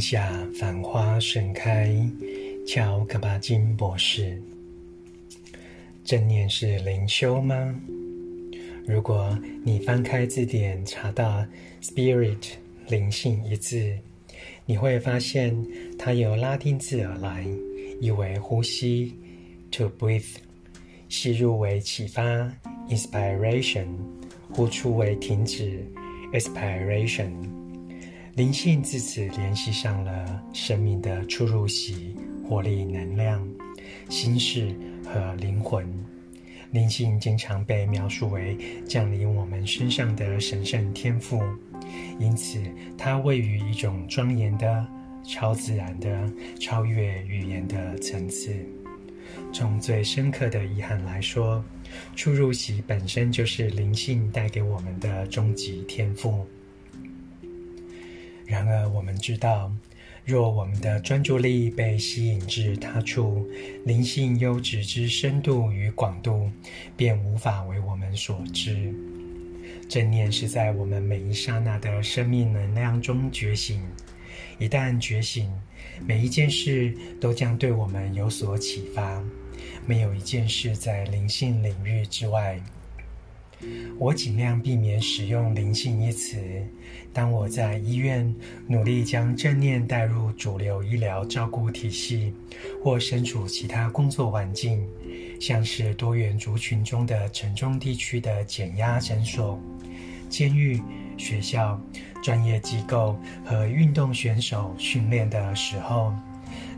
[0.00, 1.94] 下繁花盛开，
[2.66, 4.40] 乔克巴金博士。
[6.04, 7.74] 正念是灵修吗？
[8.86, 11.44] 如果你翻开字典查到
[11.82, 12.52] “spirit”
[12.88, 13.92] 灵性一字，
[14.64, 15.54] 你会发现
[15.98, 17.46] 它由拉丁字而来，
[18.00, 19.14] 意为呼吸
[19.70, 20.36] “to breathe”，
[21.08, 22.22] 吸入为启发
[22.88, 23.86] “inspiration”，
[24.50, 25.84] 呼出为停止
[26.32, 27.30] “expiration”。
[28.38, 32.14] 灵性自此联系上了生命的出入息、
[32.48, 33.44] 活力、能量、
[34.08, 34.72] 心事
[35.04, 35.84] 和灵魂。
[36.70, 38.56] 灵性经常被描述为
[38.86, 41.42] 降临我们身上的神圣天赋，
[42.20, 42.62] 因此
[42.96, 44.86] 它位于一种庄严的、
[45.24, 48.54] 超自然的、超越语言的层次。
[49.52, 51.64] 从最深刻的遗憾来说，
[52.14, 56.46] 出入息本身就是灵性带给我们的终极天赋。
[58.48, 59.70] 然而，我们知道。
[60.24, 63.46] 若我们的专注力被吸引至他处，
[63.84, 66.50] 灵性优质之深度与广度，
[66.96, 68.92] 便无法为我们所知。
[69.88, 73.82] 正念是在我们每一刹那的生命能量中觉醒。
[74.58, 75.50] 一旦觉醒，
[76.06, 79.22] 每一件事都将对我们有所启发。
[79.86, 82.58] 没有一件事在灵性领域之外。
[83.98, 86.38] 我尽量避免使用“灵性”一词。
[87.12, 88.32] 当我在医院
[88.66, 92.32] 努力将正念带入主流医疗照顾体系，
[92.82, 94.86] 或身处其他工作环境，
[95.40, 99.58] 像是多元族群中的城中地区的减压诊所、
[100.28, 100.80] 监狱、
[101.16, 101.80] 学校、
[102.22, 106.14] 专业机构和运动选手训练的时候，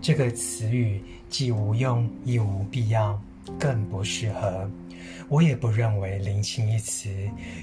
[0.00, 3.20] 这个词语既无用亦无必要，
[3.58, 4.70] 更不适合。
[5.28, 7.10] 我也不认为“灵性”一词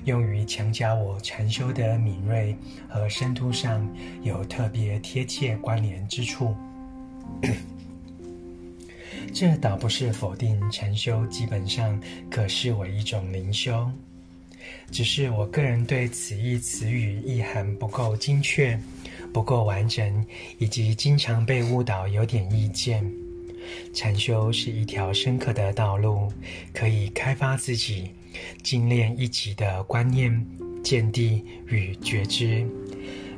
[0.04, 2.56] 用于强加我禅修的敏锐
[2.88, 3.88] 和深度上
[4.22, 6.56] 有特别贴切关联之处。
[9.34, 12.00] 这倒不是否定禅修基本上
[12.30, 13.90] 可视为一种灵修，
[14.92, 18.80] 只是我个人对此一词语意涵不够精确、
[19.34, 20.26] 不够完整，
[20.60, 23.12] 以及经常被误导，有点意见。
[23.94, 26.32] 禅修是一条深刻的道路，
[26.74, 28.12] 可以开发自己、
[28.64, 30.46] 精炼一己的观念、
[30.84, 32.66] 见地与觉知。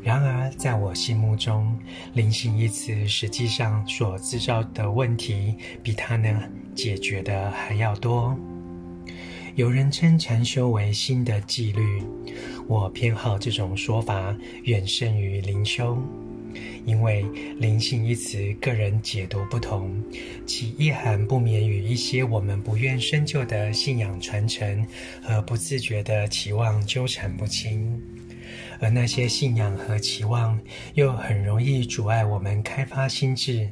[0.03, 1.77] 然而，在我心目中
[2.15, 6.41] ，“灵性”一词实际上所制造的问题，比它能
[6.73, 8.33] 解决的还要多。
[9.55, 12.03] 有人称禅修为新的纪律，
[12.67, 14.33] 我偏好这种说法，
[14.63, 15.97] 远胜于灵修。
[16.87, 17.25] 因为
[17.59, 19.93] “灵性”一词，个人解读不同，
[20.45, 24.87] 其意涵不免与一些我们不愿深究的信仰传承
[25.21, 28.01] 和不自觉的期望纠缠不清，
[28.79, 30.57] 而那些信仰和期望
[30.93, 33.69] 又很容易阻碍我们开发心智，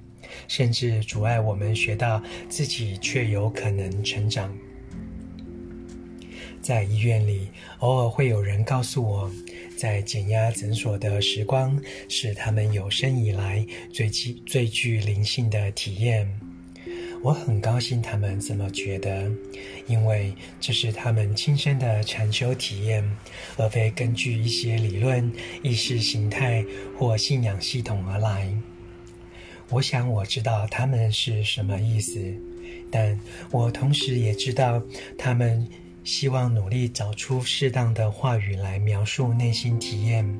[0.49, 4.53] 甚至阻碍我们学到自己却有可能成长。
[6.65, 9.31] 在医院里，偶尔会有人告诉我，
[9.77, 16.27] 在减压诊所的时光是他们有生以来最具最具灵性的体验。
[17.21, 19.31] 我很高兴他们这么觉得，
[19.85, 23.07] 因为这是他们亲身的禅修体验，
[23.57, 26.65] 而非根据一些理论、意识形态
[26.97, 28.51] 或信仰系统而来。
[29.69, 32.19] 我想我知道他们是什么意思，
[32.89, 33.19] 但
[33.51, 34.81] 我同时也知道
[35.15, 35.67] 他们。
[36.05, 40.39] 希望努力找出适当的话语来描述内心体验，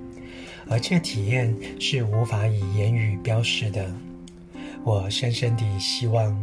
[0.70, 3.92] 而这体验是无法以言语标示的。
[4.84, 6.40] 我深深地希望，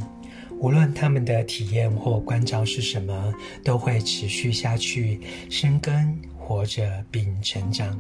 [0.58, 3.32] 无论他们的体验或关照是什么，
[3.62, 7.96] 都会持续下去，生根、活着并成长。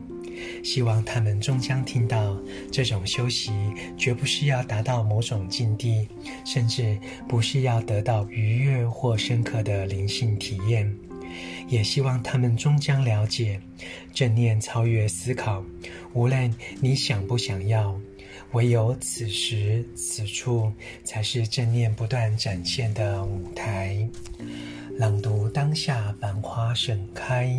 [0.64, 2.36] 希望他们终将听到，
[2.72, 3.52] 这种修习
[3.96, 6.08] 绝不是要达到某种境地，
[6.44, 10.92] 甚至不是要得到愉悦或深刻的灵性体验。
[11.68, 13.60] 也希望他们终将了解，
[14.12, 15.64] 正念超越思考，
[16.12, 17.98] 无论你想不想要，
[18.52, 20.72] 唯有此时此处
[21.04, 24.08] 才是正念不断展现的舞台。
[24.98, 27.54] 朗读当下，繁花盛开。